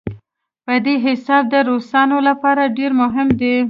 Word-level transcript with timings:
په 0.65 0.73
دې 0.85 0.95
حساب 1.05 1.43
د 1.53 1.55
روسانو 1.69 2.17
لپاره 2.27 2.63
ډېر 2.77 2.91
مهم 3.01 3.27
دی. 3.39 3.55